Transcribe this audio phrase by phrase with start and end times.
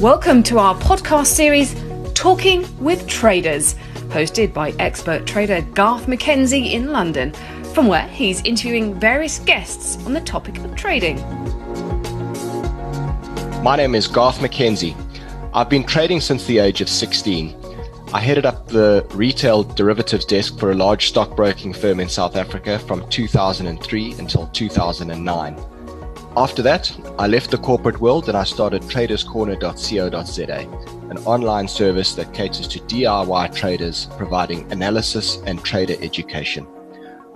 [0.00, 1.74] Welcome to our podcast series,
[2.14, 3.74] Talking with Traders,
[4.08, 7.34] hosted by expert trader Garth McKenzie in London,
[7.74, 11.16] from where he's interviewing various guests on the topic of trading.
[13.62, 14.96] My name is Garth McKenzie.
[15.52, 17.54] I've been trading since the age of 16.
[18.14, 22.78] I headed up the retail derivatives desk for a large stockbroking firm in South Africa
[22.78, 25.69] from 2003 until 2009.
[26.36, 32.32] After that, I left the corporate world and I started traderscorner.co.za, an online service that
[32.32, 36.68] caters to DIY traders providing analysis and trader education.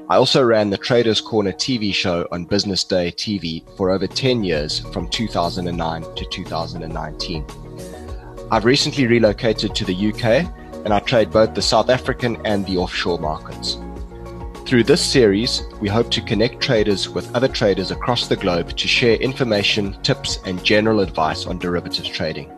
[0.09, 4.45] I also ran the Traders Corner TV show on Business Day TV for over 10
[4.45, 7.45] years from 2009 to 2019.
[8.53, 10.47] I've recently relocated to the UK
[10.85, 13.77] and I trade both the South African and the offshore markets.
[14.67, 18.89] Through this series, we hope to connect traders with other traders across the globe to
[18.89, 22.51] share information, tips, and general advice on derivatives trading.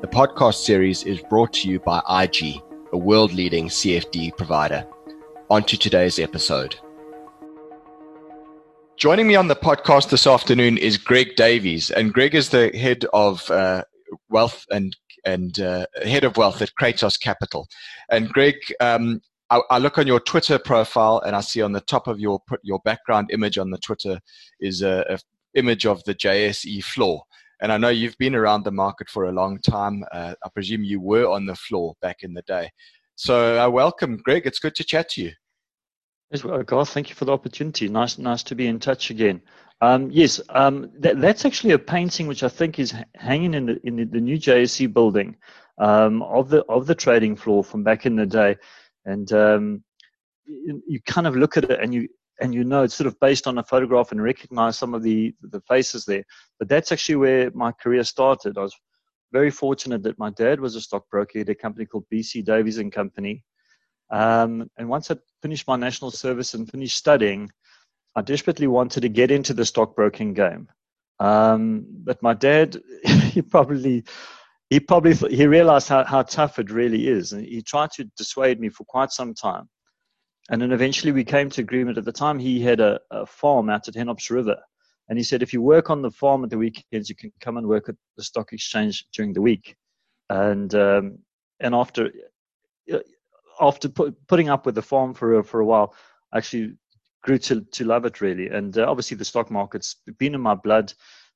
[0.00, 2.60] The podcast series is brought to you by IG,
[2.92, 4.84] a world leading CFD provider.
[5.50, 6.74] On to today's episode.
[8.96, 13.04] Joining me on the podcast this afternoon is Greg Davies, and Greg is the head
[13.12, 13.84] of uh,
[14.28, 17.68] wealth and and uh, head of wealth at Kratos Capital.
[18.10, 19.20] And Greg, um,
[19.52, 22.40] I, I, look on your Twitter profile and I see on the top of your
[22.62, 24.18] your background image on the Twitter
[24.60, 25.18] is a, a
[25.54, 27.22] image of the JSE floor.
[27.60, 30.04] And I know you've been around the market for a long time.
[30.10, 32.70] Uh, I presume you were on the floor back in the day.
[33.14, 34.46] So uh, welcome, Greg.
[34.46, 35.32] It's good to chat to you.
[36.30, 37.90] Yes, well, Garth, thank you for the opportunity.
[37.90, 39.42] Nice, nice to be in touch again.
[39.82, 43.86] Um, yes, um, that, that's actually a painting which I think is hanging in the
[43.86, 45.36] in the, the new JSE building
[45.76, 48.56] um, of the of the trading floor from back in the day
[49.04, 49.84] and um,
[50.44, 52.08] you, you, kind of look at it and you
[52.40, 55.34] and you know it's sort of based on a photograph and recognize some of the
[55.42, 56.24] the faces there.
[56.58, 58.58] But that's actually where my career started.
[58.58, 58.76] I was
[59.32, 62.92] very fortunate that my dad was a stockbroker at a company called BC Davies and
[62.92, 63.42] Company.
[64.10, 67.50] Um, and once I finished my national service and finished studying,
[68.14, 70.68] I desperately wanted to get into the stockbroking game.
[71.18, 74.04] Um, but my dad, he probably
[74.72, 78.58] he probably he realized how, how tough it really is and he tried to dissuade
[78.58, 79.68] me for quite some time.
[80.48, 81.98] And then eventually we came to agreement.
[81.98, 84.56] At the time he had a, a farm out at Hennops River
[85.10, 87.58] and he said if you work on the farm at the weekends you can come
[87.58, 89.76] and work at the stock exchange during the week.
[90.30, 91.18] And um,
[91.60, 92.10] and after
[92.90, 93.00] uh,
[93.60, 95.94] after put, putting up with the farm for a, for a while
[96.32, 96.76] I actually
[97.22, 98.48] grew to to love it really.
[98.48, 100.94] And uh, obviously the stock market's been in my blood.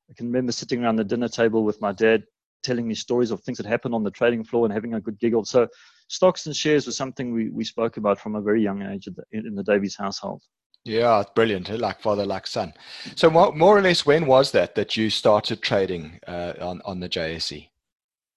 [0.08, 2.24] I can remember sitting around the dinner table with my dad
[2.66, 5.18] telling me stories of things that happened on the trading floor and having a good
[5.18, 5.44] giggle.
[5.44, 5.68] So
[6.08, 9.54] stocks and shares was something we, we spoke about from a very young age in
[9.54, 10.42] the Davies household.
[10.84, 11.68] Yeah, brilliant.
[11.68, 12.72] Like father, like son.
[13.16, 17.08] So more, or less, when was that that you started trading uh, on on the
[17.08, 17.68] JSE?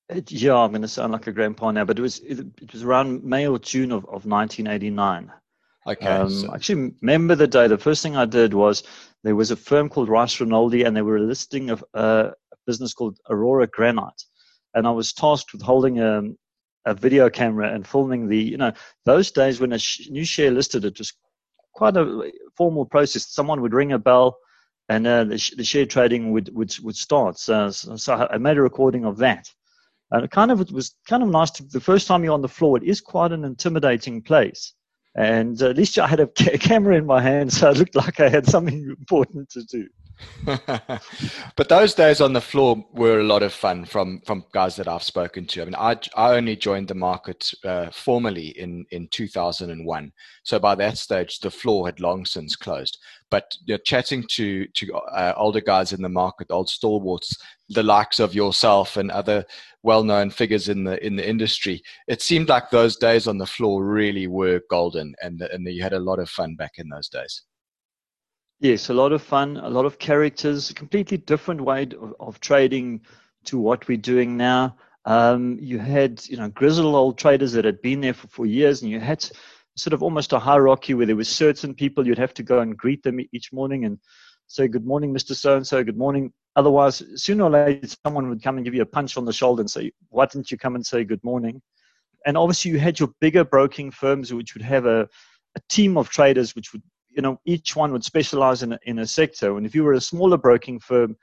[0.10, 2.74] It, yeah, I'm going to sound like a grandpa now, but it was it, it
[2.74, 5.32] was around May or June of, of 1989.
[5.86, 6.08] Okay.
[6.08, 6.52] Um, so.
[6.52, 7.68] I actually remember the day.
[7.68, 8.82] The first thing I did was
[9.24, 12.32] there was a firm called Rice Rinaldi, and they were listing of uh,
[12.70, 14.22] business called Aurora Granite,
[14.76, 16.22] and I was tasked with holding a,
[16.86, 18.38] a video camera and filming the.
[18.38, 18.74] You know,
[19.06, 21.12] those days when a sh- new share listed, it was
[21.74, 23.34] quite a formal process.
[23.40, 24.38] Someone would ring a bell,
[24.88, 27.40] and uh, the, sh- the, share trading would would would start.
[27.40, 29.46] So, so I made a recording of that.
[30.12, 32.48] And it kind of it was kind of nice to the first time you're on
[32.48, 32.78] the floor.
[32.78, 34.74] It is quite an intimidating place,
[35.16, 38.20] and at least I had a ca- camera in my hand, so it looked like
[38.20, 39.88] I had something important to do.
[40.46, 44.88] but those days on the floor were a lot of fun from from guys that
[44.88, 45.62] I've spoken to.
[45.62, 50.12] I mean, I, I only joined the market uh, formally in in 2001,
[50.44, 52.98] so by that stage the floor had long since closed.
[53.30, 57.38] But you know, chatting to to uh, older guys in the market, old stalwarts,
[57.70, 59.46] the likes of yourself and other
[59.84, 63.86] well-known figures in the in the industry, it seemed like those days on the floor
[63.86, 67.44] really were golden, and and you had a lot of fun back in those days.
[68.62, 73.00] Yes, a lot of fun, a lot of characters, completely different way of, of trading
[73.46, 74.76] to what we're doing now.
[75.06, 78.82] Um, you had, you know, grizzled old traders that had been there for, for years,
[78.82, 79.26] and you had
[79.78, 82.76] sort of almost a hierarchy where there were certain people you'd have to go and
[82.76, 83.98] greet them each morning and
[84.48, 85.34] say, Good morning, Mr.
[85.34, 86.34] So and so, good morning.
[86.58, 89.62] Otherwise, sooner or later, someone would come and give you a punch on the shoulder
[89.62, 91.62] and say, Why didn't you come and say good morning?
[92.26, 95.08] And obviously, you had your bigger broking firms which would have a,
[95.56, 96.84] a team of traders which would
[97.20, 99.58] you know each one would specialize in a, in a sector.
[99.58, 101.18] And if you were a smaller broking firm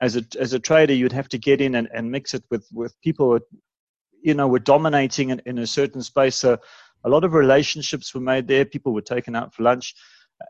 [0.00, 2.66] as a as a trader you'd have to get in and, and mix it with
[2.72, 3.44] with people that
[4.20, 6.34] you know were dominating in, in a certain space.
[6.34, 6.58] So
[7.04, 8.64] a lot of relationships were made there.
[8.64, 9.94] People were taken out for lunch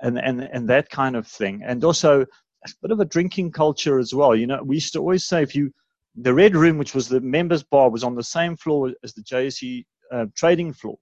[0.01, 1.63] and and and that kind of thing.
[1.63, 4.35] And also a bit of a drinking culture as well.
[4.35, 5.75] You know we used to always say if you
[6.15, 9.23] the red room, which was the members' bar, was on the same floor as the
[9.23, 10.97] JSE uh, trading floor.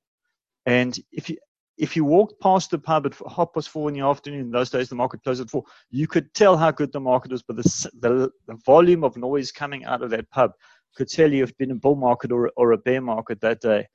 [0.67, 1.37] And if you
[1.77, 4.71] if you walked past the pub at half past four in the afternoon, in those
[4.71, 7.57] days the market closed at four, you could tell how good the market was, but
[7.57, 10.53] the, the, the volume of noise coming out of that pub
[10.97, 13.87] could tell you if been a bull market or, or a bear market that day.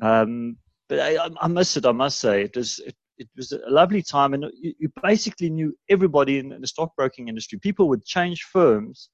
[0.00, 0.56] Um,
[0.88, 2.42] but I, I miss it, I must say.
[2.42, 6.52] It was, it, it was a lovely time, and you, you basically knew everybody in,
[6.52, 7.58] in the stockbroking industry.
[7.58, 9.10] People would change firms,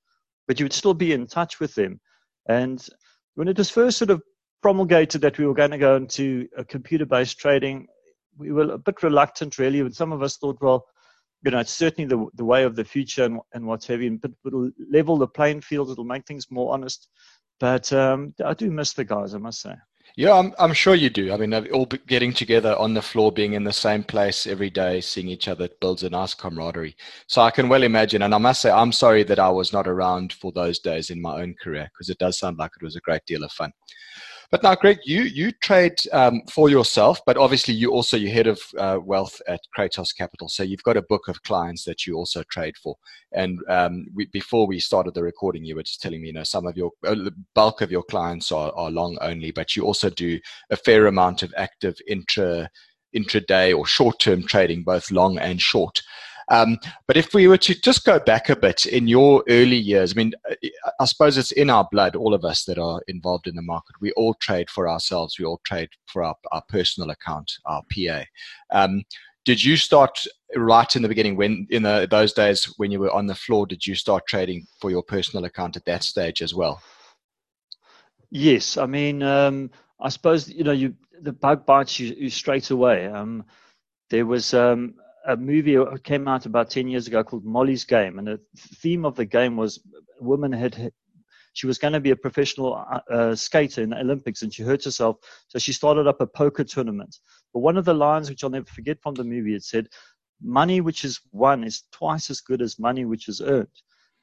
[0.46, 2.00] but you would still be in touch with them.
[2.48, 2.86] And
[3.34, 4.22] when it was first sort of
[4.62, 7.88] promulgated that we were going to go into a computer-based trading,
[8.38, 9.80] we were a bit reluctant, really.
[9.80, 10.86] And some of us thought, well,
[11.44, 14.32] you know, it's certainly the the way of the future and, and what's heavy, but
[14.44, 15.90] it'll level the playing field.
[15.90, 17.08] It'll make things more honest.
[17.60, 19.74] But um, I do miss the guys, I must say.
[20.16, 21.32] Yeah, I'm, I'm sure you do.
[21.32, 25.00] I mean, all getting together on the floor, being in the same place every day,
[25.00, 26.96] seeing each other builds a nice camaraderie.
[27.26, 28.22] So I can well imagine.
[28.22, 31.20] And I must say, I'm sorry that I was not around for those days in
[31.20, 33.72] my own career because it does sound like it was a great deal of fun.
[34.50, 38.46] But now, Greg, you you trade um, for yourself, but obviously you also you're head
[38.46, 42.14] of uh, wealth at Kratos Capital, so you've got a book of clients that you
[42.14, 42.96] also trade for.
[43.32, 46.44] And um, we, before we started the recording, you were just telling me, you know,
[46.44, 50.10] some of your uh, bulk of your clients are, are long only, but you also
[50.10, 50.38] do
[50.70, 52.70] a fair amount of active intra
[53.16, 56.02] intraday or short term trading, both long and short.
[56.48, 60.12] Um, but if we were to just go back a bit in your early years,
[60.12, 60.32] I mean,
[61.00, 63.96] I suppose it's in our blood, all of us that are involved in the market.
[64.00, 65.38] We all trade for ourselves.
[65.38, 68.24] We all trade for our, our personal account, our PA.
[68.70, 69.02] Um,
[69.44, 70.26] did you start
[70.56, 73.66] right in the beginning when in the, those days when you were on the floor
[73.66, 76.80] did you start trading for your personal account at that stage as well
[78.30, 79.70] yes i mean um,
[80.00, 83.44] i suppose you know you the bug bites you, you straight away um,
[84.10, 84.94] there was um,
[85.26, 88.18] a movie came out about 10 years ago called Molly's Game.
[88.18, 89.80] And the theme of the game was
[90.20, 90.92] a woman had,
[91.52, 94.84] she was going to be a professional uh, skater in the Olympics and she hurt
[94.84, 95.16] herself.
[95.48, 97.16] So she started up a poker tournament.
[97.52, 99.88] But one of the lines, which I'll never forget from the movie, it said,
[100.40, 103.68] money which is won is twice as good as money which is earned.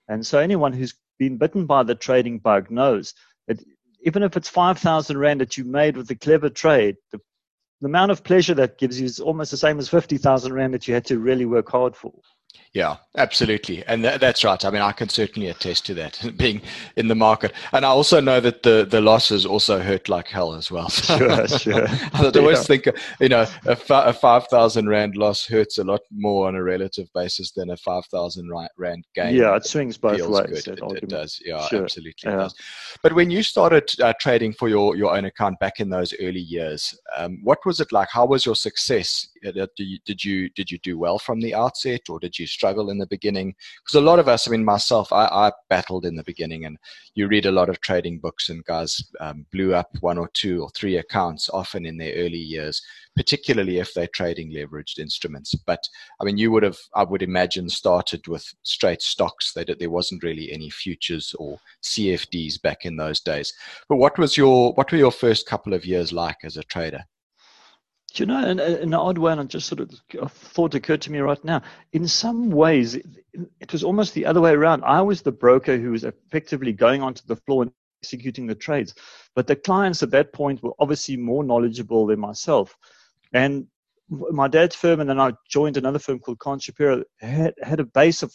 [0.07, 3.13] And so anyone who's been bitten by the trading bug knows
[3.47, 3.63] that
[4.05, 7.19] even if it's 5,000 Rand that you made with a clever trade, the
[7.83, 10.88] the amount of pleasure that gives you is almost the same as 50,000 Rand that
[10.88, 12.13] you had to really work hard for.
[12.73, 13.85] Yeah, absolutely.
[13.85, 14.63] And th- that's right.
[14.65, 16.59] I mean, I can certainly attest to that being
[16.95, 17.53] in the market.
[17.71, 20.89] And I also know that the, the losses also hurt like hell as well.
[20.89, 21.88] sure, sure.
[22.13, 22.63] I always yeah.
[22.63, 22.88] think,
[23.19, 27.51] you know, a, a 5,000 Rand loss hurts a lot more on a relative basis
[27.51, 29.35] than a 5,000 Rand gain.
[29.35, 30.67] Yeah, it swings both ways.
[30.67, 31.39] It, it, does.
[31.45, 31.83] Yeah, sure.
[31.83, 32.13] absolutely.
[32.23, 32.38] Yeah.
[32.38, 32.55] Does.
[33.03, 36.39] But when you started uh, trading for your, your own account back in those early
[36.39, 38.09] years, um, what was it like?
[38.09, 39.27] How was your success?
[39.51, 42.89] Did you, did you, did you do well from the outset or did you struggle
[42.89, 43.53] in the beginning?
[43.83, 46.77] Because a lot of us i mean myself I, I, battled in the beginning and
[47.15, 50.61] you read a lot of trading books and guys um, blew up one or two
[50.61, 52.81] or three accounts often in their early years
[53.15, 55.53] particularly if they're trading leveraged instruments.
[55.55, 55.83] But
[56.21, 59.53] i mean you would have i would imagine started with straight stocks.
[59.53, 63.53] That there wasn't really any futures or cfds back in those days.
[63.89, 67.03] But what was your what were your first couple of years like as a trader
[68.20, 69.91] you know, in, an odd way, and I just sort of
[70.22, 71.62] a thought occurred to me right now.
[71.93, 73.05] In some ways, it,
[73.60, 74.84] it, was almost the other way around.
[74.84, 77.72] I was the broker who was effectively going onto the floor and
[78.03, 78.93] executing the trades,
[79.36, 82.75] but the clients at that point were obviously more knowledgeable than myself.
[83.34, 83.67] And
[84.10, 87.86] my dad's firm, and then I joined another firm called Kahn Shapiro, had, had a
[87.86, 88.34] base of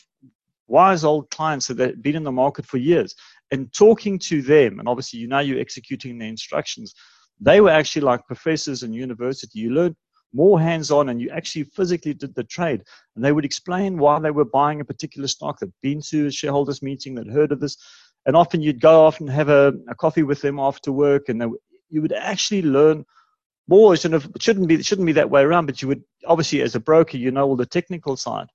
[0.66, 3.14] wise old clients that had been in the market for years.
[3.50, 6.94] And talking to them, and obviously you know you're executing the instructions
[7.40, 9.60] they were actually like professors in university.
[9.60, 9.96] You learned
[10.34, 12.82] more hands on and you actually physically did the trade.
[13.16, 16.30] And they would explain why they were buying a particular stock, they'd been to a
[16.30, 17.76] shareholders meeting, they'd heard of this.
[18.26, 21.40] And often you'd go off and have a, a coffee with them after work and
[21.40, 21.46] they,
[21.88, 23.04] you would actually learn
[23.68, 23.94] more.
[23.94, 24.00] It
[24.40, 27.16] shouldn't be, it shouldn't be that way around, but you would obviously as a broker,
[27.16, 28.48] you know all the technical side.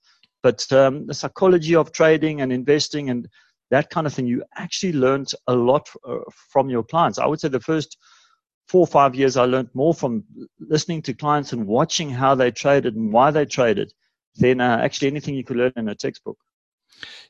[0.44, 3.28] But um, the psychology of trading and investing and
[3.72, 6.18] that kind of thing, you actually learned a lot uh,
[6.52, 7.18] from your clients.
[7.18, 7.98] I would say the first–
[8.67, 10.24] four or five years, I learned more from
[10.60, 13.93] listening to clients and watching how they traded and why they traded
[14.38, 16.38] than uh, actually anything you could learn in a textbook.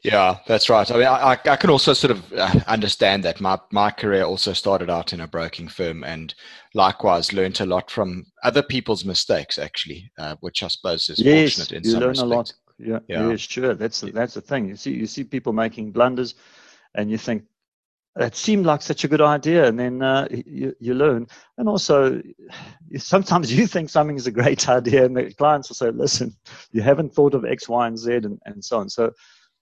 [0.04, 0.90] Yeah, that's right.
[0.92, 3.40] I mean, I, I can also sort of uh, understand that.
[3.40, 6.34] My my career also started out in a broking firm, and
[6.74, 11.56] likewise learned a lot from other people's mistakes, actually, uh, which I suppose is yes,
[11.56, 12.32] fortunate in you some learn respects.
[12.32, 12.54] a lot.
[12.78, 13.74] Yeah, yeah, yeah, sure.
[13.76, 14.68] That's the, that's the thing.
[14.68, 16.36] You see, you see people making blunders,
[16.96, 17.44] and you think,
[18.16, 21.28] it seemed like such a good idea and then uh, you, you learn.
[21.58, 22.22] And also
[22.98, 26.36] sometimes you think something is a great idea and the clients will say listen
[26.72, 28.90] you haven't thought of x y and z and, and so on.
[28.90, 29.12] So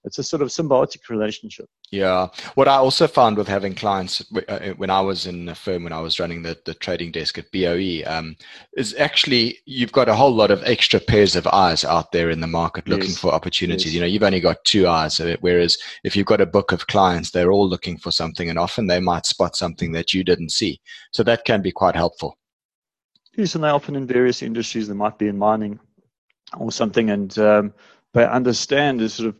[0.04, 1.66] it's a sort of symbiotic relationship.
[1.90, 2.28] Yeah.
[2.54, 5.92] What I also found with having clients uh, when I was in a firm, when
[5.92, 8.36] I was running the, the trading desk at BOE, um,
[8.76, 12.40] is actually you've got a whole lot of extra pairs of eyes out there in
[12.40, 13.18] the market looking yes.
[13.18, 13.86] for opportunities.
[13.86, 13.94] Yes.
[13.94, 15.20] You know, you've only got two eyes.
[15.40, 18.86] Whereas if you've got a book of clients, they're all looking for something and often
[18.86, 20.80] they might spot something that you didn't see.
[21.12, 22.38] So that can be quite helpful.
[23.36, 24.88] Yes, and they often in various industries.
[24.88, 25.80] They might be in mining
[26.58, 27.72] or something, and um,
[28.12, 29.36] they understand the sort of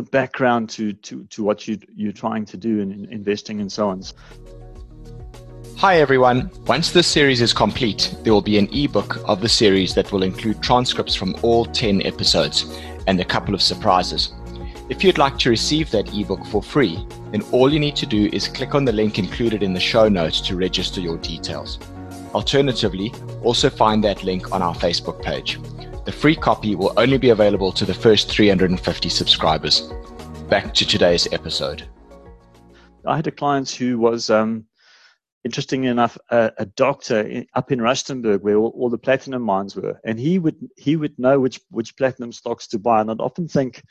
[0.00, 3.90] background to, to, to what you, you're trying to do in, in investing and so
[3.90, 4.02] on.
[5.76, 6.50] Hi everyone.
[6.66, 10.22] Once this series is complete, there will be an ebook of the series that will
[10.22, 12.72] include transcripts from all 10 episodes
[13.06, 14.32] and a couple of surprises.
[14.88, 18.28] If you'd like to receive that ebook for free, then all you need to do
[18.32, 21.78] is click on the link included in the show notes to register your details.
[22.34, 25.58] Alternatively, also find that link on our Facebook page.
[26.04, 29.92] The free copy will only be available to the first 350 subscribers.
[30.48, 31.88] Back to today's episode.
[33.06, 34.66] I had a client who was, um,
[35.44, 39.76] interesting enough, a, a doctor in, up in Rustenburg where all, all, the platinum mines
[39.76, 43.00] were, and he would he would know which which platinum stocks to buy.
[43.00, 43.84] And I'd often think,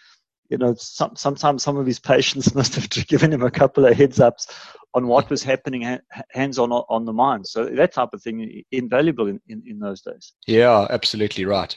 [0.50, 3.96] you know, some, sometimes some of his patients must have given him a couple of
[3.96, 4.48] heads ups
[4.94, 6.00] on what was happening
[6.32, 7.44] hands on on the mine.
[7.46, 10.34] So that type of thing invaluable in, in, in those days.
[10.48, 11.76] Yeah, absolutely right.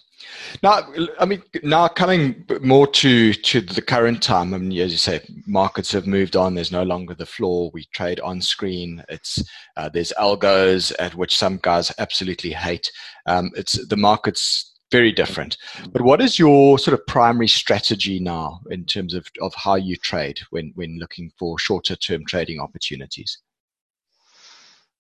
[0.62, 0.80] Now,
[1.18, 4.54] I mean, now coming more to to the current time.
[4.54, 6.54] I mean, as you say, markets have moved on.
[6.54, 7.70] There's no longer the floor.
[7.72, 9.04] We trade on screen.
[9.08, 9.42] It's
[9.76, 12.90] uh, there's algos at which some guys absolutely hate.
[13.26, 15.56] Um, it's the markets very different.
[15.90, 19.96] But what is your sort of primary strategy now in terms of, of how you
[19.96, 23.38] trade when, when looking for shorter term trading opportunities?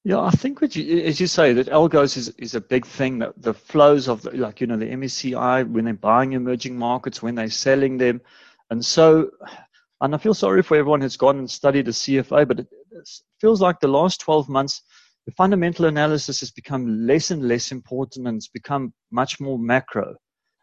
[0.02, 3.20] Yeah, I think what you, as you say, that algos is, is a big thing.
[3.20, 7.22] That the flows of the, like you know the MSCI when they're buying emerging markets,
[7.22, 8.20] when they're selling them,
[8.70, 9.30] and so,
[10.00, 13.08] and I feel sorry for everyone who's gone and studied a CFA, but it, it
[13.40, 14.82] feels like the last 12 months
[15.26, 20.14] the fundamental analysis has become less and less important and it's become much more macro.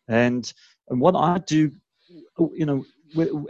[0.07, 0.51] And,
[0.89, 1.71] and what I do,
[2.37, 2.85] you know,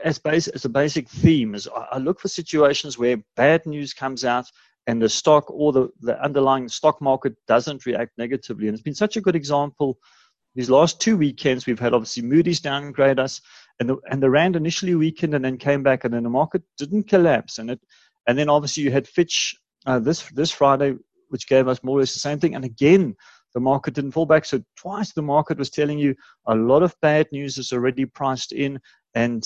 [0.04, 4.24] as, base, as a basic theme is I look for situations where bad news comes
[4.26, 4.46] out
[4.88, 8.68] and the stock or the, the underlying stock market doesn't react negatively.
[8.68, 9.98] And it's been such a good example.
[10.56, 13.42] These last two weekends, we've had obviously Moody's downgrade us,
[13.80, 16.64] and the, and the Rand initially weakened and then came back, and then the market
[16.78, 17.58] didn't collapse.
[17.58, 17.80] And it,
[18.28, 20.96] and then obviously you had Fitch uh, this this Friday,
[21.30, 22.56] which gave us more or less the same thing.
[22.56, 23.16] And again,
[23.54, 24.46] the market didn't fall back.
[24.46, 26.16] So twice the market was telling you
[26.48, 28.80] a lot of bad news is already priced in,
[29.16, 29.46] and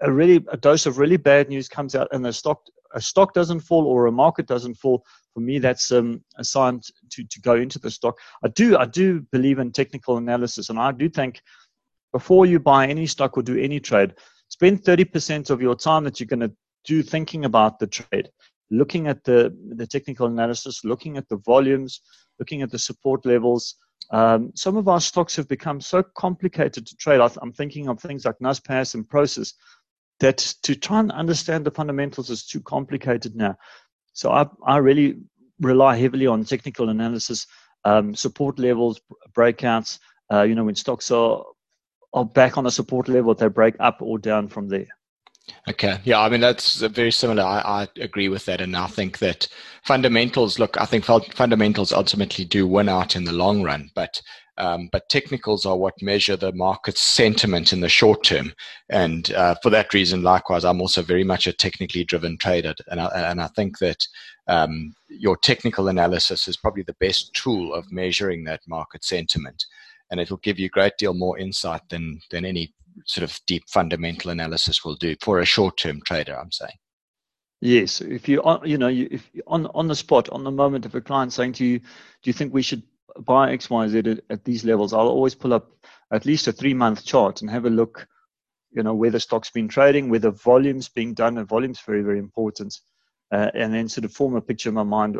[0.00, 2.62] a really a dose of really bad news comes out, and the stock
[2.94, 5.04] a stock doesn't fall or a market doesn't fall.
[5.34, 8.18] For me, that's um, a sign to to go into the stock.
[8.44, 11.40] I do I do believe in technical analysis, and I do think
[12.12, 14.14] before you buy any stock or do any trade,
[14.48, 16.52] spend 30% of your time that you're going to
[16.84, 18.28] do thinking about the trade
[18.72, 22.00] looking at the, the technical analysis, looking at the volumes,
[22.38, 23.76] looking at the support levels.
[24.10, 27.20] Um, some of our stocks have become so complicated to trade.
[27.20, 29.54] I'm thinking of things like Naspers and Prosus
[30.20, 33.56] that to try and understand the fundamentals is too complicated now.
[34.14, 35.20] So I, I really
[35.60, 37.46] rely heavily on technical analysis,
[37.84, 39.00] um, support levels,
[39.32, 39.98] breakouts.
[40.32, 41.44] Uh, you know, when stocks are
[42.14, 44.88] are back on a support level, they break up or down from there.
[45.68, 45.98] Okay.
[46.04, 46.20] Yeah.
[46.20, 47.42] I mean, that's very similar.
[47.42, 48.60] I, I, agree with that.
[48.60, 49.46] And I think that
[49.84, 54.20] fundamentals, look, I think fundamentals ultimately do win out in the long run, but,
[54.58, 58.52] um, but technicals are what measure the market sentiment in the short term.
[58.90, 62.74] And uh, for that reason, likewise, I'm also very much a technically driven trader.
[62.88, 64.06] And I, and I think that
[64.48, 69.64] um, your technical analysis is probably the best tool of measuring that market sentiment.
[70.10, 72.74] And it will give you a great deal more insight than, than any
[73.06, 76.38] sort of deep fundamental analysis will do for a short-term trader.
[76.38, 76.76] I'm saying.
[77.60, 80.94] Yes, if you you know you, if on on the spot on the moment if
[80.94, 81.86] a client saying to you, do
[82.24, 82.82] you think we should
[83.20, 84.92] buy X Y Z at, at these levels?
[84.92, 85.70] I'll always pull up
[86.12, 88.08] at least a three month chart and have a look,
[88.72, 92.02] you know, where the stock's been trading, where the volume's being done, and volume's very
[92.02, 92.76] very important,
[93.30, 95.16] uh, and then sort of form a picture in my mind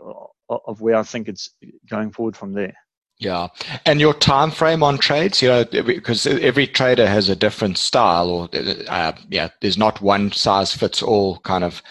[0.48, 1.50] of, of where I think it's
[1.88, 2.74] going forward from there.
[3.22, 3.48] Yeah,
[3.86, 8.28] and your time frame on trades, you know, because every trader has a different style,
[8.28, 8.48] or
[8.88, 11.84] uh, yeah, there's not one size fits all kind of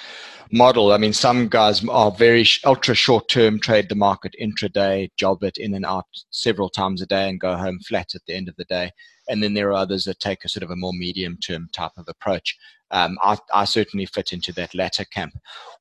[0.52, 0.92] model.
[0.92, 5.58] I mean, some guys are very ultra short term, trade the market intraday, job it
[5.58, 8.58] in and out several times a day, and go home flat at the end of
[8.58, 8.92] the day.
[9.30, 11.94] And then there are others that take a sort of a more medium term type
[11.96, 12.58] of approach.
[12.92, 15.32] Um, I, I, certainly fit into that latter camp.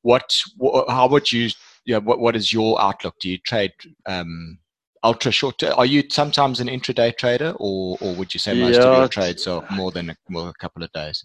[0.02, 0.32] What,
[0.88, 1.50] how would you,
[1.84, 3.16] you know, what, what is your outlook?
[3.20, 3.72] Do you trade?
[4.06, 4.60] Um,
[5.02, 5.62] ultra short?
[5.62, 9.08] Are you sometimes an intraday trader, or or would you say most yeah, of your
[9.08, 11.24] trades are more than a, more a couple of days?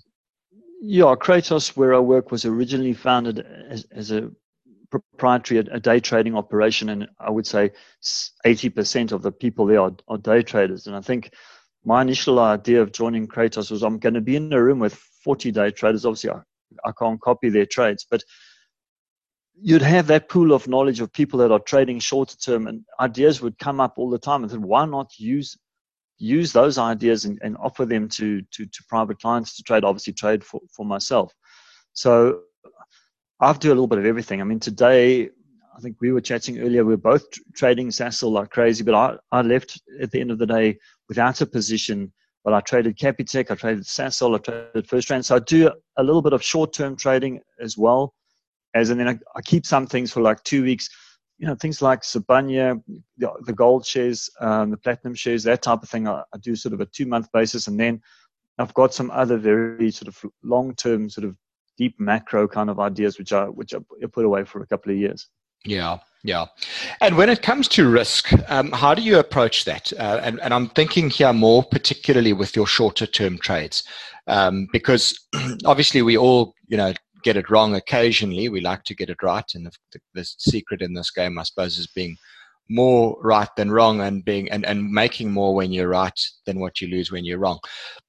[0.82, 4.30] Yeah, Kratos, where I work, was originally founded as, as a
[4.90, 7.72] proprietary, a, day trading operation, and I would say
[8.46, 10.88] 80% of the people there are, are day traders.
[10.88, 11.34] And I think
[11.84, 14.94] my initial idea of joining Kratos was I'm going to be in a room with
[14.94, 16.06] 40 day traders.
[16.06, 16.42] Obviously, I,
[16.88, 18.24] I can't copy their trades, but
[19.62, 23.42] you'd have that pool of knowledge of people that are trading shorter term and ideas
[23.42, 25.58] would come up all the time and said, why not use
[26.18, 30.14] use those ideas and, and offer them to, to, to private clients to trade, obviously
[30.14, 31.34] trade for, for myself.
[31.94, 32.42] So
[33.40, 34.40] I do a little bit of everything.
[34.40, 35.30] I mean, today,
[35.76, 39.18] I think we were chatting earlier, we are both trading Sasol like crazy, but I,
[39.38, 40.78] I left at the end of the day
[41.10, 42.14] without a position.
[42.46, 45.26] But I traded Capitec, I traded Sasol, I traded First FirstRand.
[45.26, 48.14] So I do a little bit of short term trading as well.
[48.76, 50.90] As and then I, I keep some things for like two weeks
[51.38, 52.82] you know things like Sibanye,
[53.18, 56.08] the, the gold shares, um, the platinum shares, that type of thing.
[56.08, 58.02] I, I, do sort of a two month basis, and then
[58.58, 61.36] I've got some other very sort of long term, sort of
[61.78, 63.80] deep macro kind of ideas, which I which I
[64.12, 65.28] put away for a couple of years.
[65.66, 66.46] Yeah, yeah.
[67.02, 69.92] And when it comes to risk, um, how do you approach that?
[69.94, 73.84] Uh, and, and, I'm thinking here more particularly with your shorter term trades,
[74.28, 75.20] um, because
[75.66, 76.94] obviously we all, you know,
[77.26, 78.48] get it wrong occasionally.
[78.48, 79.44] We like to get it right.
[79.56, 82.16] And the, the, secret in this game, I suppose, is being
[82.70, 86.80] more right than wrong and being and, and making more when you're right than what
[86.80, 87.60] you lose when you're wrong.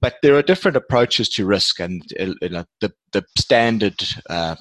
[0.03, 4.57] But there are different approaches to risk, and uh, the the standard uh,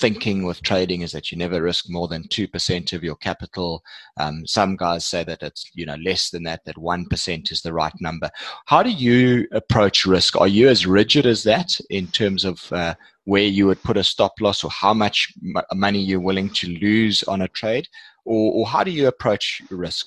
[0.00, 3.82] thinking with trading is that you never risk more than 2% of your capital.
[4.18, 7.72] Um, some guys say that it's, you know, less than that, that 1% is the
[7.72, 8.30] right number.
[8.64, 10.40] How do you approach risk?
[10.40, 14.04] Are you as rigid as that in terms of uh, where you would put a
[14.04, 15.32] stop loss or how much
[15.74, 17.86] money you're willing to lose on a trade?
[18.24, 20.06] Or, or how do you approach risk?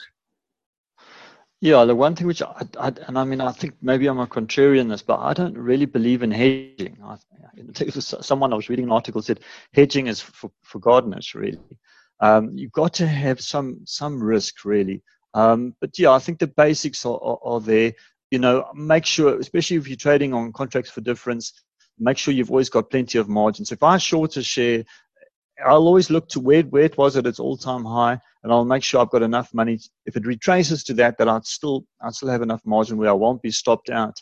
[1.63, 4.27] Yeah, the one thing which I, I, and I mean, I think maybe I'm a
[4.27, 6.98] contrarian in this, but I don't really believe in hedging.
[7.01, 7.16] I,
[8.01, 9.40] someone I was reading an article said
[9.72, 11.61] hedging is for, for gardeners, really.
[12.20, 15.03] Um, you've got to have some some risk, really.
[15.35, 17.94] Um, but yeah, I think the basics are, are, are, there.
[18.29, 21.53] You know, make sure, especially if you're trading on contracts for difference,
[21.98, 23.72] make sure you've always got plenty of margins.
[23.72, 24.83] If I short a share,
[25.63, 28.83] I'll always look to where, where it was at its all-time high, and I'll make
[28.83, 29.79] sure I've got enough money.
[30.05, 33.13] If it retraces to that, that I'd still I'd still have enough margin where I
[33.13, 34.20] won't be stopped out.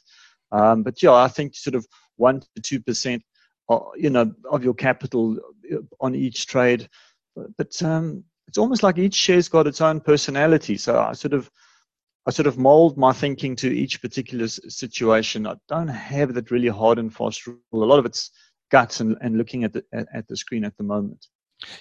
[0.51, 1.85] Um, but yeah, I think sort of
[2.17, 3.23] one to two percent,
[3.69, 5.37] uh, you know, of your capital
[5.71, 6.89] uh, on each trade.
[7.57, 10.77] But um, it's almost like each share's got its own personality.
[10.77, 11.49] So I sort of
[12.27, 15.47] I sort of mold my thinking to each particular situation.
[15.47, 17.57] I don't have that really hard and fast rule.
[17.73, 18.31] A lot of it's
[18.71, 21.27] guts and, and looking at the at, at the screen at the moment.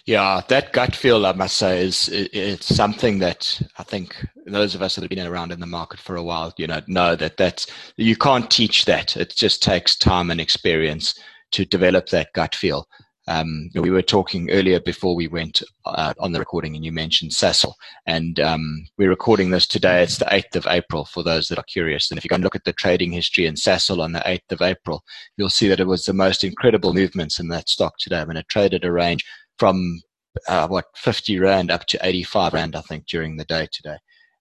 [0.04, 4.82] Yeah, that gut feel, I must say, is it's something that I think those of
[4.82, 7.38] us that have been around in the market for a while, you know, know that
[7.38, 9.16] that's you can't teach that.
[9.16, 11.18] It just takes time and experience
[11.52, 12.86] to develop that gut feel.
[13.28, 17.32] Um, we were talking earlier before we went uh, on the recording, and you mentioned
[17.32, 17.74] Sasol.
[18.06, 20.02] And um, we're recording this today.
[20.02, 22.10] It's the 8th of April for those that are curious.
[22.10, 24.52] And if you go and look at the trading history in Sasol on the 8th
[24.52, 25.02] of April,
[25.36, 28.20] you'll see that it was the most incredible movements in that stock today.
[28.20, 29.24] I mean, it traded a range
[29.58, 30.00] from
[30.48, 33.96] uh, what 50 rand up to 85 rand, I think, during the day today.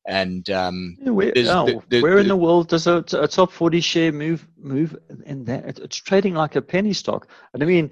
[0.07, 3.79] And um, where, oh, the, the, where in the world does a, a, top 40
[3.79, 5.77] share move move in that?
[5.77, 7.27] It's trading like a penny stock.
[7.53, 7.91] And I mean,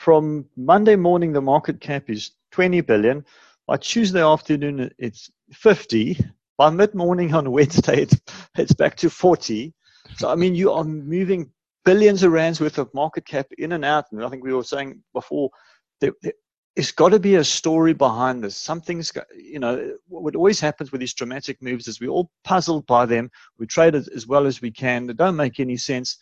[0.00, 3.22] from Monday morning, the market cap is 20 billion.
[3.66, 6.16] By Tuesday afternoon, it's 50.
[6.56, 8.18] By mid morning on Wednesday, it's,
[8.56, 9.74] it's back to 40.
[10.16, 11.50] So, I mean, you are moving
[11.84, 14.06] billions of rands worth of market cap in and out.
[14.10, 15.50] And I think we were saying before,
[16.00, 16.12] there,
[16.74, 18.56] there's got to be a story behind this.
[18.56, 23.04] Something's, you know, what always happens with these dramatic moves is we're all puzzled by
[23.04, 23.30] them.
[23.58, 25.06] We trade as well as we can.
[25.06, 26.16] They don't make any sense.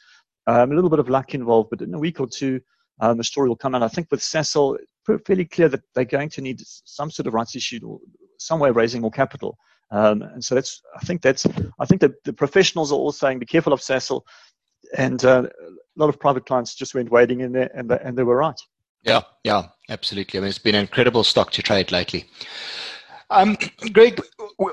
[0.49, 2.61] Um, a little bit of luck involved, but in a week or two,
[3.01, 3.83] um, the story will come out.
[3.83, 4.79] I think with Sasol,
[5.27, 7.99] fairly clear that they're going to need some sort of rights issue or
[8.39, 9.57] some way of raising more capital.
[9.91, 11.47] Um, and so that's, I think that's,
[11.79, 14.23] I think that the professionals are all saying, be careful of Sasol.
[14.97, 18.17] And uh, a lot of private clients just went wading in there and they, and
[18.17, 18.61] they were right.
[19.03, 20.39] Yeah, yeah, absolutely.
[20.39, 22.27] I mean, it's been an incredible stock to trade lately.
[23.31, 23.59] Um,
[23.93, 24.21] Greg,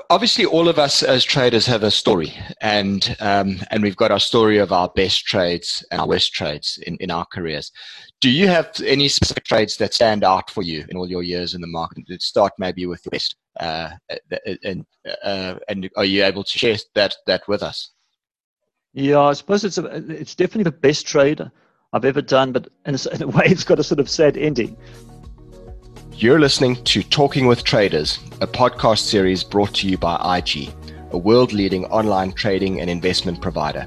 [0.08, 4.18] obviously, all of us as traders have a story, and um, and we've got our
[4.18, 7.70] story of our best trades and our worst trades in, in our careers.
[8.20, 11.54] Do you have any specific trades that stand out for you in all your years
[11.54, 12.04] in the market?
[12.08, 13.90] Let's start maybe with the best, uh,
[14.64, 14.86] and
[15.22, 17.92] uh, and are you able to share that that with us?
[18.94, 21.42] Yeah, I suppose it's a, it's definitely the best trade
[21.92, 24.38] I've ever done, but in a, in a way, it's got a sort of sad
[24.38, 24.78] ending.
[26.12, 30.70] You're listening to Talking with Traders, a podcast series brought to you by IG,
[31.10, 33.86] a world leading online trading and investment provider.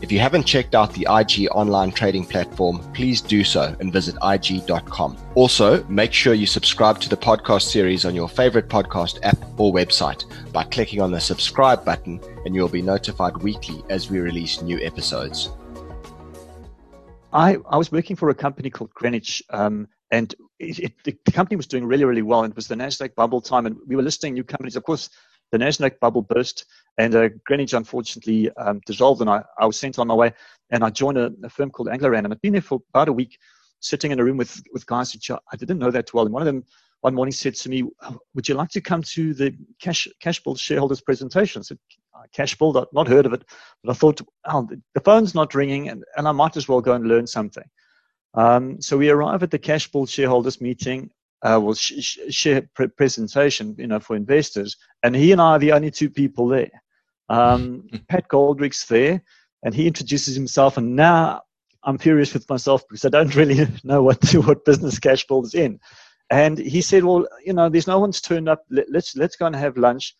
[0.00, 4.14] If you haven't checked out the IG online trading platform, please do so and visit
[4.22, 5.16] IG.com.
[5.34, 9.72] Also, make sure you subscribe to the podcast series on your favorite podcast app or
[9.72, 14.62] website by clicking on the subscribe button, and you'll be notified weekly as we release
[14.62, 15.50] new episodes.
[17.32, 21.56] I, I was working for a company called Greenwich, um, and it, it, the company
[21.56, 22.44] was doing really, really well.
[22.44, 24.76] And it was the NASDAQ bubble time, and we were listing new companies.
[24.76, 25.10] Of course,
[25.50, 26.66] the NASDAQ bubble burst,
[26.98, 30.32] and uh, Greenwich unfortunately um, dissolved, and I, I was sent on my way.
[30.70, 33.12] And I joined a, a firm called Anglorand, and I'd been there for about a
[33.12, 33.38] week,
[33.80, 36.24] sitting in a room with, with guys which I didn't know that well.
[36.24, 36.64] And one of them
[37.00, 37.84] one morning said to me,
[38.34, 40.08] Would you like to come to the Cash,
[40.56, 41.60] shareholders presentation?
[41.60, 41.78] I said,
[42.36, 43.44] Cashbuild, I've not heard of it,
[43.84, 46.94] but I thought, oh, the phone's not ringing, and, and I might as well go
[46.94, 47.64] and learn something.
[48.34, 51.10] Um, so we arrive at the Cashbuild shareholders meeting
[51.42, 55.58] uh, was sh- share pre- presentation, you know, for investors, and he and I are
[55.58, 56.70] the only two people there.
[57.28, 59.22] Um, Pat Goldrick's there,
[59.62, 61.42] and he introduces himself, and now
[61.84, 65.54] I'm furious with myself because I don't really know what to, what business Cashbuild is
[65.54, 65.78] in.
[66.30, 68.64] And he said, "Well, you know, there's no one's turned up.
[68.70, 70.14] Let, let's let's go and have lunch."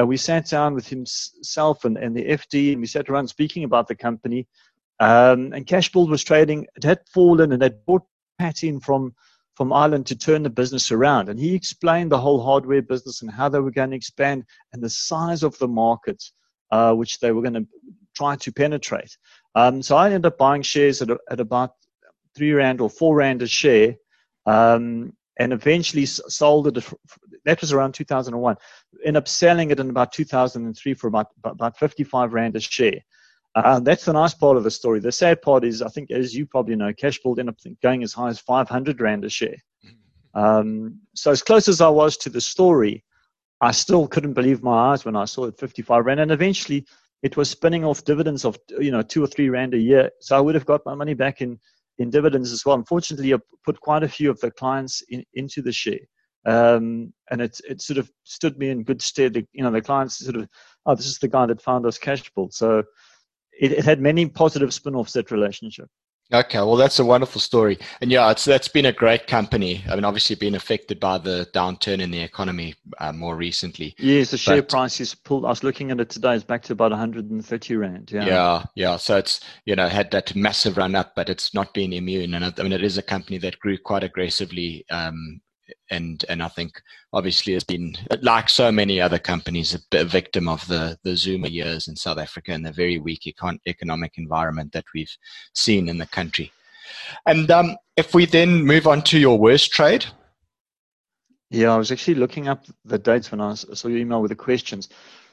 [0.00, 3.64] Uh, we sat down with himself and, and the FD, and we sat around speaking
[3.64, 4.48] about the company.
[5.00, 8.02] Um, and Cashbuild was trading; it had fallen, and had bought
[8.38, 9.14] Pat in from
[9.54, 11.28] from Ireland to turn the business around.
[11.28, 14.82] And he explained the whole hardware business and how they were going to expand and
[14.82, 16.22] the size of the market
[16.70, 17.66] uh, which they were going to
[18.16, 19.16] try to penetrate.
[19.54, 21.72] Um, so I ended up buying shares at, at about
[22.34, 23.96] three rand or four rand a share.
[24.46, 26.84] Um, and eventually sold it.
[27.44, 28.56] That was around 2001.
[29.04, 33.00] Ended up selling it in about 2003 for about about 55 rand a share.
[33.54, 34.98] Uh, that's the nice part of the story.
[34.98, 38.12] The sad part is, I think, as you probably know, Cashbuild ended up going as
[38.12, 39.56] high as 500 Rand a share.
[40.34, 43.04] Um, so, as close as I was to the story,
[43.60, 46.20] I still couldn't believe my eyes when I saw it 55 Rand.
[46.20, 46.86] And eventually,
[47.22, 50.10] it was spinning off dividends of, you know, two or three Rand a year.
[50.20, 51.60] So, I would have got my money back in,
[51.98, 52.76] in dividends as well.
[52.76, 56.00] Unfortunately, I put quite a few of the clients in, into the share.
[56.46, 59.36] Um, and it, it sort of stood me in good stead.
[59.52, 60.48] You know, the clients sort of,
[60.86, 62.54] oh, this is the guy that found us Cashbuild.
[62.54, 62.84] So,
[63.62, 65.88] it, it had many positive spin-offs that relationship.
[66.32, 69.84] Okay, well, that's a wonderful story, and yeah, it's that's been a great company.
[69.90, 73.94] I mean, obviously, been affected by the downturn in the economy uh, more recently.
[73.98, 75.44] Yes, the share but, price is pulled.
[75.44, 78.12] I was looking at it today; it's back to about 130 rand.
[78.12, 78.96] Yeah, yeah, yeah.
[78.96, 82.32] So it's you know had that massive run up, but it's not been immune.
[82.32, 85.42] And I mean, it is a company that grew quite aggressively um,
[85.90, 86.80] and and I think
[87.12, 91.88] obviously has been like so many other companies a victim of the the Zuma years
[91.88, 95.16] in South Africa and the very weak econ- economic environment that we've
[95.54, 96.52] seen in the country.
[97.26, 100.06] And um, if we then move on to your worst trade.
[101.50, 104.36] Yeah, I was actually looking up the dates when I saw your email with the
[104.36, 104.88] questions.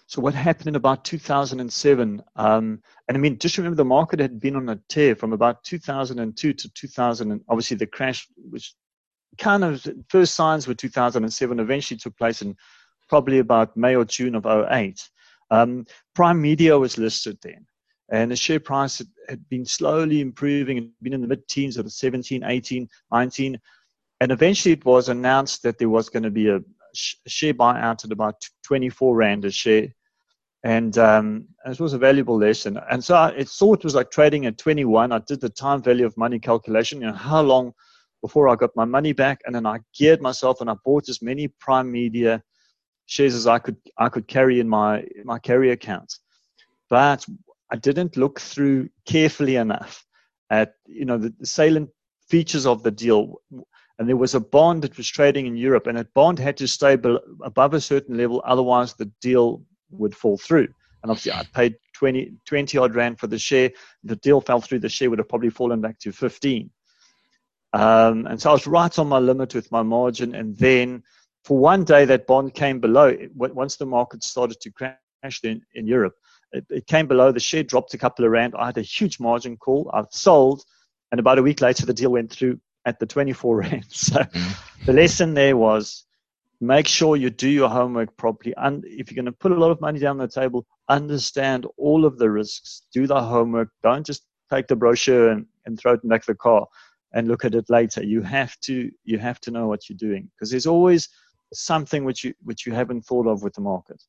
[0.09, 2.23] So what happened in about 2007?
[2.35, 5.63] Um, and I mean, just remember the market had been on a tear from about
[5.63, 7.31] 2002 to 2000.
[7.31, 8.73] and obviously, the crash, which
[9.39, 12.55] kind of first signs were 2007, eventually took place in
[13.07, 15.09] probably about May or June of 08.
[15.49, 17.65] Um, Primedia was listed then,
[18.11, 21.77] and the share price had, had been slowly improving and been in the mid teens
[21.77, 23.59] of 17, 18, 19.
[24.21, 26.59] And eventually it was announced that there was going to be a,
[26.95, 29.87] share buyout at about 24 Rand a share.
[30.63, 32.79] And um, it was a valuable lesson.
[32.89, 35.11] And so I, it thought it was like trading at 21.
[35.11, 37.73] I did the time value of money calculation, you know, how long–
[38.21, 41.21] before I got my money back, and then I geared myself and I bought as
[41.21, 42.43] many Primedia
[43.05, 46.19] shares as I could I could carry in my my carry accounts.
[46.89, 47.25] But
[47.71, 50.05] I didn't look through carefully enough
[50.49, 51.89] at you know the, the salient
[52.29, 53.41] features of the deal.
[53.97, 56.67] And there was a bond that was trading in Europe, and that bond had to
[56.67, 56.93] stay
[57.43, 60.69] above a certain level, otherwise the deal would fall through.
[61.03, 63.71] And obviously, I paid 20, 20 odd rand for the share.
[64.03, 64.79] The deal fell through.
[64.79, 66.69] The share would have probably fallen back to 15.
[67.73, 70.35] Um, and so I was right on my limit with my margin.
[70.35, 71.03] And then
[71.43, 73.15] for one day, that bond came below.
[73.35, 76.15] Once the market started to crash in, in Europe,
[76.51, 77.31] it, it, came below.
[77.31, 78.55] The share dropped a couple of rand.
[78.57, 79.89] I had a huge margin call.
[79.93, 80.63] I sold.
[81.11, 83.85] And about a week later, the deal went through at the 24 rand.
[83.89, 84.85] So mm.
[84.85, 86.05] the lesson there was
[86.61, 88.53] make sure you do your homework properly.
[88.57, 92.05] And if you're going to put a lot of money down the table, understand all
[92.05, 93.69] of the risks, do the homework.
[93.83, 96.67] Don't just take the brochure and, and throw it in the back of the car
[97.13, 98.03] and look at it later.
[98.03, 101.09] You have to you have to know what you're doing because there's always
[101.53, 104.01] something which you which you haven't thought of with the market.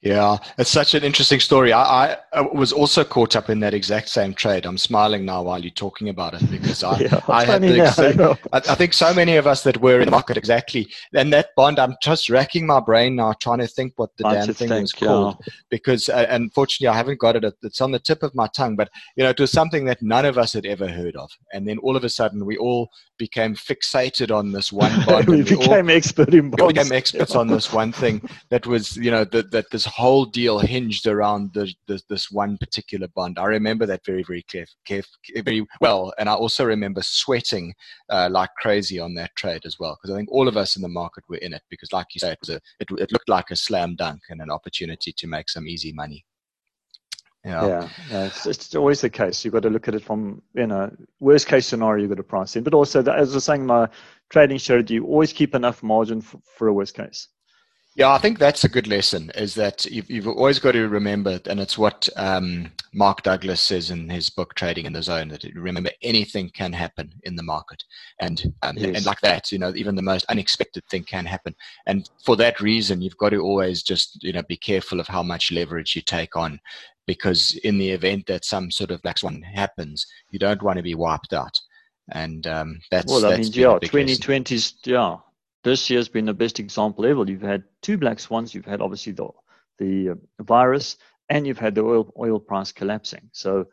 [0.00, 1.72] Yeah, it's such an interesting story.
[1.72, 4.64] I, I, was also caught up in that exact same trade.
[4.64, 8.20] I'm smiling now while you're talking about it because I, yeah, I had the exact,
[8.52, 10.88] I, I, think so many of us that were in the market exactly.
[11.14, 14.46] And that bond, I'm just racking my brain now trying to think what the damn
[14.46, 15.52] thing think, was called yeah.
[15.68, 17.52] because, uh, unfortunately, I haven't got it.
[17.64, 20.24] It's on the tip of my tongue, but you know, it was something that none
[20.24, 21.28] of us had ever heard of.
[21.52, 25.28] And then all of a sudden, we all became fixated on this one bond.
[25.28, 26.62] we became all, expert in bonds.
[26.62, 30.24] We became experts on this one thing that was, you know, that, that this whole
[30.24, 33.38] deal hinged around the, the, this one particular bond.
[33.38, 35.02] I remember that very, very clear, clear,
[35.44, 36.12] very well.
[36.18, 37.74] And I also remember sweating
[38.08, 40.82] uh, like crazy on that trade as well, because I think all of us in
[40.82, 43.50] the market were in it because, like you said, it, a, it, it looked like
[43.50, 46.24] a slam dunk and an opportunity to make some easy money.
[47.44, 49.44] Yeah, yeah, yeah it's, it's, always the case.
[49.44, 52.02] You've got to look at it from you know worst case scenario.
[52.02, 53.88] You've got to price in, but also as I was saying, my
[54.28, 57.28] trading strategy you always keep enough margin for, for a worst case.
[57.98, 59.32] Yeah, I think that's a good lesson.
[59.34, 63.90] Is that you've, you've always got to remember, and it's what um, Mark Douglas says
[63.90, 65.26] in his book Trading in the Zone.
[65.26, 67.82] That remember anything can happen in the market,
[68.20, 68.98] and um, yes.
[68.98, 71.56] and like that, you know, even the most unexpected thing can happen.
[71.88, 75.24] And for that reason, you've got to always just you know be careful of how
[75.24, 76.60] much leverage you take on,
[77.08, 80.84] because in the event that some sort of black swan happens, you don't want to
[80.84, 81.58] be wiped out.
[82.12, 85.16] And um, that's well, I mean, yeah, 2020's yeah
[85.64, 87.24] this year's been the best example ever.
[87.24, 88.54] You've had two black swans.
[88.54, 89.28] You've had obviously the
[89.78, 90.96] the, uh, virus,
[91.28, 93.30] and you've had the oil oil price collapsing.
[93.32, 93.66] So,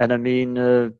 [0.00, 0.90] and I mean, uh,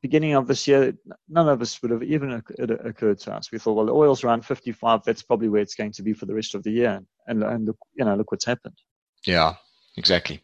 [0.00, 0.94] beginning of this year,
[1.28, 3.50] none of us would have even occurred to us.
[3.50, 5.02] We thought, well, the oil's around 55.
[5.02, 7.02] That's probably where it's going to be for the rest of the year.
[7.26, 8.76] And and look, you know, look what's happened.
[9.26, 9.54] Yeah,
[9.96, 10.42] exactly.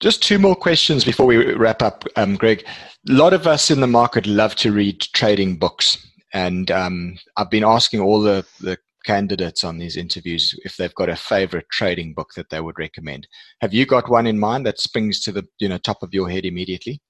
[0.00, 2.64] Just two more questions before we wrap up, um, Greg.
[3.08, 6.06] A lot of us in the market love to read trading books.
[6.34, 11.08] And um, I've been asking all the, the candidates on these interviews if they've got
[11.08, 13.28] a favorite trading book that they would recommend.
[13.60, 16.28] Have you got one in mind that springs to the you know top of your
[16.28, 17.00] head immediately?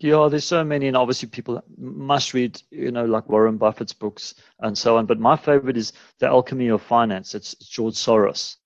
[0.00, 4.34] Yeah, there's so many, and obviously people must read, you know, like Warren Buffett's books
[4.60, 5.04] and so on.
[5.04, 7.34] But my favorite is The Alchemy of Finance.
[7.34, 8.56] It's George Soros.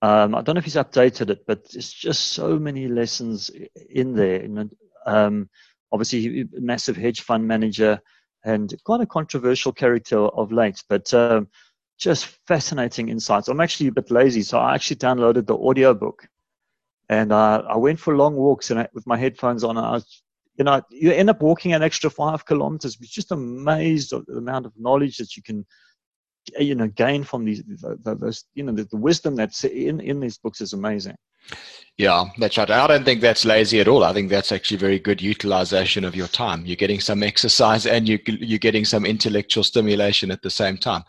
[0.00, 3.52] Um, I don't know if he's updated it, but it's just so many lessons
[3.90, 4.44] in there.
[5.06, 5.48] um,
[5.92, 8.00] obviously massive hedge fund manager
[8.44, 11.48] and quite a controversial character of late, but um,
[11.98, 13.48] just fascinating insights.
[13.48, 16.26] I'm actually a bit lazy, so I actually downloaded the audio book,
[17.08, 19.76] and uh, I went for long walks and I, with my headphones on.
[19.76, 20.22] I was,
[20.56, 22.96] you know, you end up walking an extra five kilometers.
[22.98, 25.64] You're just amazed at the amount of knowledge that you can,
[26.58, 27.62] you know, gain from these.
[28.02, 31.16] Those, you know, the, the wisdom that's in in these books is amazing.
[31.98, 32.70] Yeah, that's right.
[32.70, 34.02] I don't think that's lazy at all.
[34.02, 36.64] I think that's actually very good utilization of your time.
[36.64, 41.04] You're getting some exercise and you, you're getting some intellectual stimulation at the same time.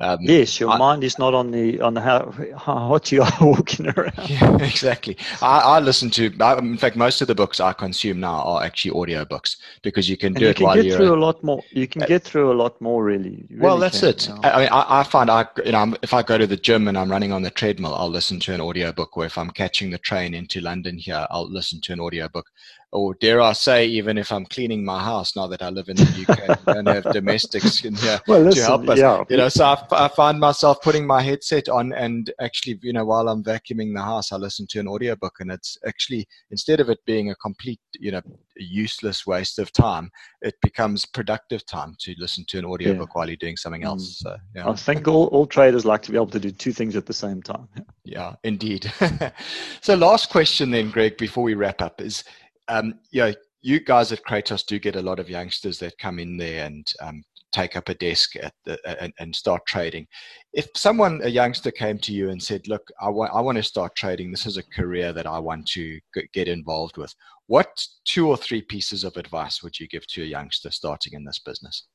[0.00, 2.28] Um, yes, your I, mind is not on the on the how,
[2.58, 4.12] how hot you are walking around.
[4.24, 5.16] Yeah, exactly.
[5.40, 6.32] I, I listen to.
[6.40, 10.08] I, in fact, most of the books I consume now are actually audio books because
[10.08, 10.96] you can and do you it can while get you're.
[10.96, 11.62] through a lot more.
[11.70, 13.46] You can uh, get through a lot more, really.
[13.48, 14.26] really well, that's can, it.
[14.26, 14.40] You know.
[14.42, 16.98] I mean, I, I, find I you know if I go to the gym and
[16.98, 19.16] I'm running on the treadmill, I'll listen to an audio book.
[19.16, 22.46] Or if I'm catching the train into London here, I'll listen to an audio book
[22.94, 25.96] or dare I say, even if I'm cleaning my house now that I live in
[25.96, 28.98] the UK and don't have domestics in here well, listen, to help us.
[28.98, 29.24] Yeah.
[29.28, 33.04] You know, so I, I, find myself putting my headset on and actually, you know,
[33.04, 36.88] while I'm vacuuming the house, I listen to an audiobook and it's actually, instead of
[36.88, 38.22] it being a complete, you know,
[38.56, 40.08] useless waste of time,
[40.42, 43.12] it becomes productive time to listen to an audiobook yeah.
[43.12, 44.04] while you're doing something else.
[44.04, 44.22] Mm.
[44.22, 44.68] So, yeah.
[44.68, 47.12] I think all, all traders like to be able to do two things at the
[47.12, 47.66] same time.
[48.04, 48.92] Yeah, indeed.
[49.80, 52.22] so last question then, Greg, before we wrap up is,
[52.68, 56.36] um, you you guys at Kratos do get a lot of youngsters that come in
[56.36, 58.34] there and um, take up a desk
[58.66, 60.06] the, and, and, start trading.
[60.52, 63.62] If someone, a youngster, came to you and said, "Look, I want I want to
[63.62, 64.30] start trading.
[64.30, 65.98] This is a career that I want to
[66.32, 67.14] get involved with,"
[67.46, 67.68] what
[68.04, 71.38] two or three pieces of advice would you give to a youngster starting in this
[71.38, 71.86] business?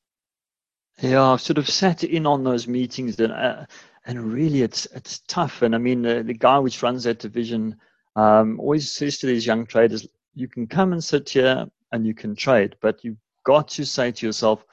[1.00, 3.64] Yeah, I've sort of sat in on those meetings, and uh,
[4.06, 5.62] and really, it's it's tough.
[5.62, 7.76] And I mean, uh, the guy which runs that division
[8.16, 12.14] um, always says to these young traders, you can come and sit here and you
[12.14, 14.64] can trade, but you've got to say to yourself,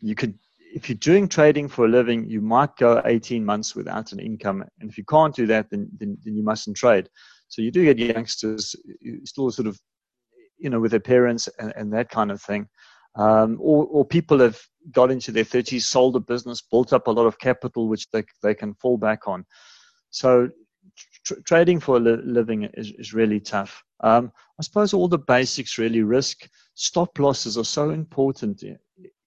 [0.00, 0.38] you could,
[0.74, 4.64] if you're doing trading for a living, you might go 18 months without an income.
[4.80, 7.08] And if you can't do that, then, then, then you mustn't trade.
[7.48, 8.76] So you do get youngsters
[9.24, 9.80] still sort of,
[10.58, 12.68] you know, with their parents and, and that kind of thing.
[13.16, 14.60] Um, or, or people have
[14.92, 18.24] got into their 30s, sold a business, built up a lot of capital, which they,
[18.42, 19.44] they can fall back on.
[20.10, 20.50] So
[21.24, 23.82] tr- trading for a li- living is, is really tough.
[24.00, 28.62] Um, I suppose all the basics really risk stop losses are so important.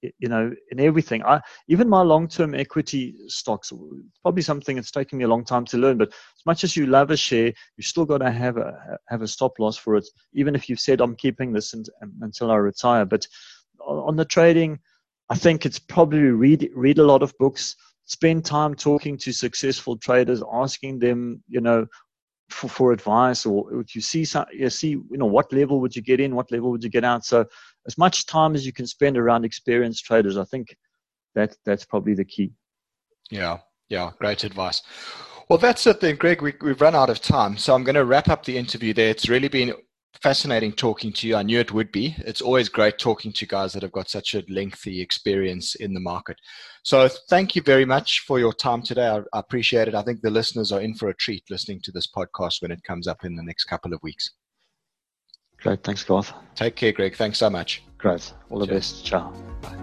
[0.02, 1.24] you know, in everything.
[1.24, 3.72] I even my long-term equity stocks,
[4.24, 5.98] probably something that's taken me a long time to learn.
[5.98, 9.22] But as much as you love a share, you still got to have a have
[9.22, 10.08] a stop loss for it.
[10.34, 11.88] Even if you've said I'm keeping this and,
[12.22, 13.06] until I retire.
[13.06, 13.28] But
[13.86, 14.80] on the trading,
[15.30, 17.76] I think it's probably read read a lot of books,
[18.12, 21.88] spend time talking to successful traders, asking them, you know,
[22.50, 25.96] for, for advice or if you see some, you see, you know, what level would
[25.96, 27.24] you get in, what level would you get out.
[27.24, 27.46] So
[27.88, 30.76] as much time as you can spend around experienced traders, I think
[31.36, 32.52] that that's probably the key.
[33.30, 34.82] Yeah, yeah, great advice.
[35.48, 36.42] Well, that's it then, Greg.
[36.42, 39.10] We, we've run out of time, so I'm going to wrap up the interview there.
[39.10, 39.74] It's really been
[40.22, 41.36] fascinating talking to you.
[41.36, 42.16] I knew it would be.
[42.20, 46.00] It's always great talking to guys that have got such a lengthy experience in the
[46.00, 46.38] market.
[46.84, 49.08] So thank you very much for your time today.
[49.08, 49.96] I, I appreciate it.
[49.96, 52.84] I think the listeners are in for a treat listening to this podcast when it
[52.84, 54.32] comes up in the next couple of weeks.
[55.58, 55.84] Great.
[55.84, 56.34] Thanks, Garth.
[56.56, 57.16] Take care, Greg.
[57.16, 57.84] Thanks so much.
[57.98, 58.34] Great.
[58.50, 58.92] All the Cheers.
[58.94, 59.06] best.
[59.06, 59.32] Ciao.
[59.62, 59.78] Bye.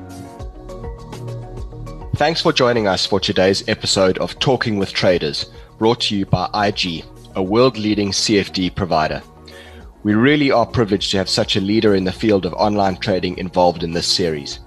[2.16, 5.46] Thanks for joining us for today's episode of Talking with Traders,
[5.78, 7.04] brought to you by IG,
[7.36, 9.22] a world leading CFD provider.
[10.04, 13.36] We really are privileged to have such a leader in the field of online trading
[13.38, 14.60] involved in this series.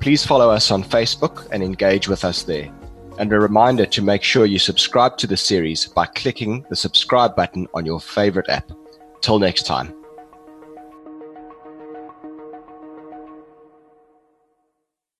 [0.00, 2.70] Please follow us on Facebook and engage with us there.
[3.18, 7.34] And a reminder to make sure you subscribe to the series by clicking the subscribe
[7.34, 8.70] button on your favorite app.
[9.22, 9.94] Till next time.